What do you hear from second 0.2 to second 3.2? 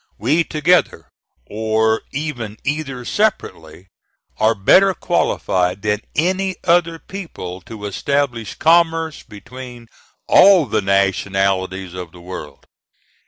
together, or even either